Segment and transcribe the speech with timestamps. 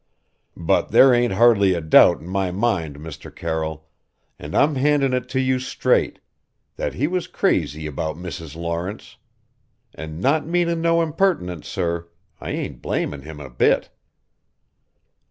[0.57, 3.29] But there ain't hardly a doubt in my mind, Mr.
[3.35, 3.87] Carroll
[4.39, 6.19] an' I'm handin' it to you straight
[6.75, 8.55] that he was crazy about Mrs.
[8.55, 9.17] Lawrence.
[9.93, 12.07] And, not meanin' no impertinence, sir
[12.39, 13.91] I ain't blamin' him a bit.